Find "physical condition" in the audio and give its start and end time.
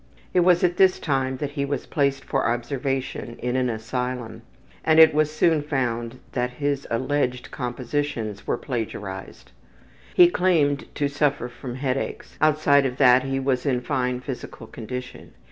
14.21-15.33